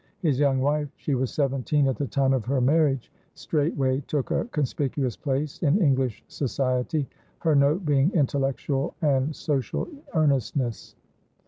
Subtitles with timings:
[0.21, 5.61] His young wifeshe was seventeen at the time of her marriagestraightway took a conspicuous place
[5.61, 10.95] in English Society, her note being intellectual and social earnestness.